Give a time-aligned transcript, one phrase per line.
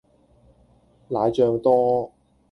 [1.09, 2.11] 奶醬多